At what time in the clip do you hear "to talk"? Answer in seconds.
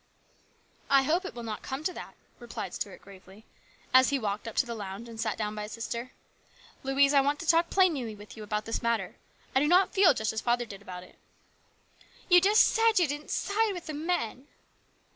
7.41-7.69